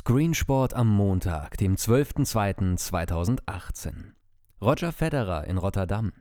[0.00, 4.14] Screensport am Montag, dem 12.02.2018.
[4.62, 6.14] Roger Federer in Rotterdam.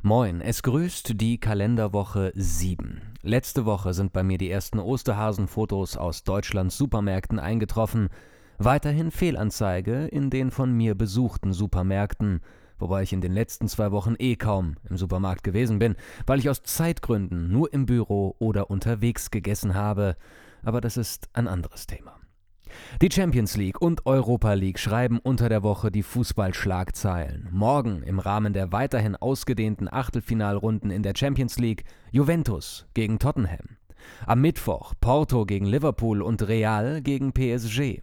[0.00, 3.00] Moin, es grüßt die Kalenderwoche 7.
[3.22, 8.10] Letzte Woche sind bei mir die ersten Osterhasen-Fotos aus Deutschlands Supermärkten eingetroffen.
[8.58, 12.42] Weiterhin Fehlanzeige in den von mir besuchten Supermärkten,
[12.78, 15.96] wobei ich in den letzten zwei Wochen eh kaum im Supermarkt gewesen bin,
[16.26, 20.14] weil ich aus Zeitgründen nur im Büro oder unterwegs gegessen habe.
[20.62, 22.19] Aber das ist ein anderes Thema.
[23.02, 27.48] Die Champions League und Europa League schreiben unter der Woche die Fußballschlagzeilen.
[27.50, 33.76] Morgen im Rahmen der weiterhin ausgedehnten Achtelfinalrunden in der Champions League Juventus gegen Tottenham.
[34.26, 38.00] Am Mittwoch Porto gegen Liverpool und Real gegen PSG.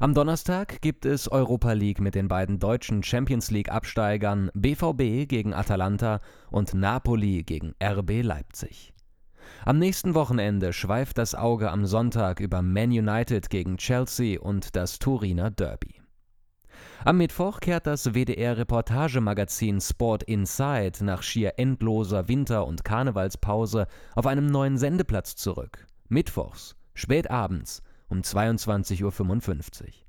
[0.00, 5.54] Am Donnerstag gibt es Europa League mit den beiden deutschen Champions League Absteigern BVB gegen
[5.54, 6.20] Atalanta
[6.50, 8.92] und Napoli gegen RB Leipzig.
[9.64, 14.98] Am nächsten Wochenende schweift das Auge am Sonntag über Man United gegen Chelsea und das
[14.98, 16.00] Turiner Derby.
[17.04, 24.46] Am Mittwoch kehrt das WDR-Reportagemagazin Sport Inside nach schier endloser Winter- und Karnevalspause auf einem
[24.46, 25.86] neuen Sendeplatz zurück.
[26.08, 30.07] Mittwochs, spät abends um 22.55 Uhr.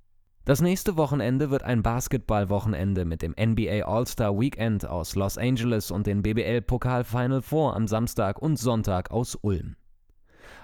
[0.50, 6.08] Das nächste Wochenende wird ein Basketballwochenende mit dem NBA All-Star Weekend aus Los Angeles und
[6.08, 9.76] den BBL Pokal Final Four am Samstag und Sonntag aus Ulm.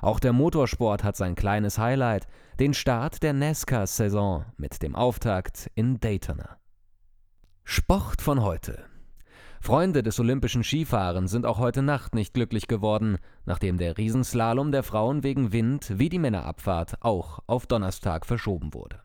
[0.02, 2.26] Auch der Motorsport hat sein kleines Highlight,
[2.60, 6.58] den Start der NASCAR-Saison mit dem Auftakt in Daytona.
[7.64, 8.86] Sport von heute.
[9.62, 14.82] Freunde des olympischen Skifahrens sind auch heute Nacht nicht glücklich geworden, nachdem der Riesenslalom der
[14.82, 19.05] Frauen wegen Wind wie die Männerabfahrt auch auf Donnerstag verschoben wurde.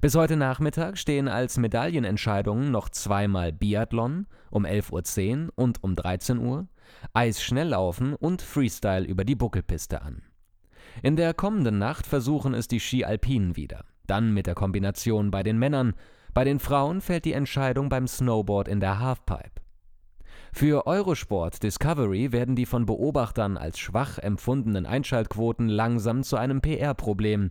[0.00, 6.38] Bis heute Nachmittag stehen als Medaillenentscheidungen noch zweimal Biathlon um 11.10 Uhr und um 13
[6.38, 6.68] Uhr,
[7.12, 10.22] Eisschnelllaufen und Freestyle über die Buckelpiste an.
[11.02, 13.84] In der kommenden Nacht versuchen es die Ski Alpinen wieder.
[14.06, 15.94] Dann mit der Kombination bei den Männern.
[16.34, 19.60] Bei den Frauen fällt die Entscheidung beim Snowboard in der Halfpipe.
[20.52, 27.50] Für Eurosport Discovery werden die von Beobachtern als schwach empfundenen Einschaltquoten langsam zu einem PR-Problem.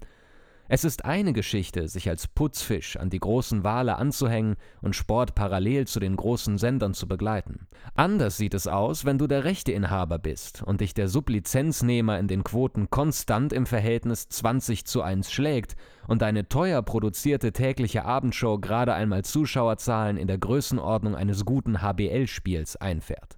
[0.69, 5.88] Es ist eine Geschichte, sich als Putzfisch an die großen Wale anzuhängen und Sport parallel
[5.88, 7.67] zu den großen Sendern zu begleiten.
[7.95, 12.44] Anders sieht es aus, wenn du der Rechteinhaber bist und dich der Sublizenznehmer in den
[12.44, 18.94] Quoten konstant im Verhältnis 20 zu 1 schlägt und deine teuer produzierte tägliche Abendshow gerade
[18.94, 23.38] einmal Zuschauerzahlen in der Größenordnung eines guten HBL-Spiels einfährt.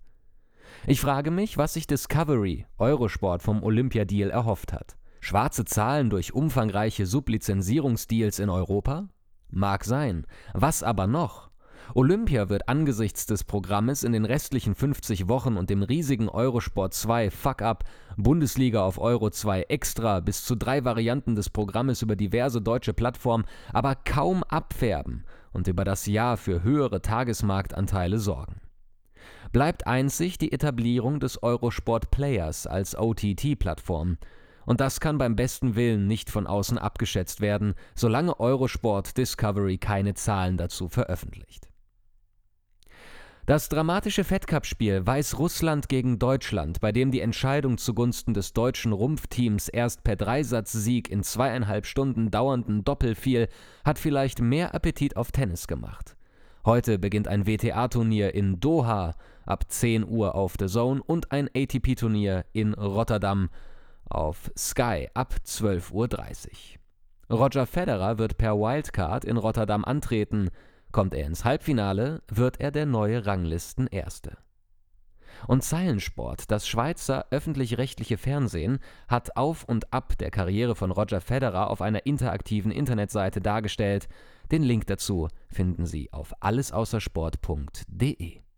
[0.87, 4.95] Ich frage mich, was sich Discovery, Eurosport vom Olympiadeal erhofft hat.
[5.19, 9.09] Schwarze Zahlen durch umfangreiche Sublizenzierungsdeals in Europa?
[9.49, 10.25] Mag sein.
[10.53, 11.49] Was aber noch?
[11.95, 17.31] Olympia wird angesichts des Programmes in den restlichen 50 Wochen und dem riesigen Eurosport 2
[17.31, 17.83] Fuck-Up,
[18.15, 23.45] Bundesliga auf Euro 2 Extra bis zu drei Varianten des Programmes über diverse deutsche Plattformen
[23.73, 28.61] aber kaum abfärben und über das Jahr für höhere Tagesmarktanteile sorgen.
[29.51, 34.17] Bleibt einzig die Etablierung des Eurosport Players als OTT-Plattform,
[34.69, 40.13] und das kann beim besten Willen nicht von außen abgeschätzt werden, solange Eurosport Discovery keine
[40.13, 41.71] Zahlen dazu veröffentlicht.
[43.47, 50.03] Das dramatische Fettcup-Spiel Weißrussland gegen Deutschland, bei dem die Entscheidung zugunsten des deutschen Rumpfteams erst
[50.03, 53.47] per Dreisatzsieg in zweieinhalb Stunden dauernden Doppel fiel,
[53.83, 56.15] hat vielleicht mehr Appetit auf Tennis gemacht.
[56.63, 59.15] Heute beginnt ein WTA-Turnier in Doha
[59.47, 63.49] ab 10 Uhr auf The Zone und ein ATP-Turnier in Rotterdam
[64.09, 66.47] auf Sky ab 12.30
[67.29, 67.37] Uhr.
[67.37, 70.49] Roger Federer wird per Wildcard in Rotterdam antreten.
[70.91, 74.37] Kommt er ins Halbfinale, wird er der neue Ranglistenerste.
[75.47, 81.69] Und Zeilensport, das Schweizer öffentlich-rechtliche Fernsehen, hat auf und ab der Karriere von Roger Federer
[81.69, 84.09] auf einer interaktiven Internetseite dargestellt.
[84.51, 88.41] Den Link dazu finden Sie auf allesaußersport.de.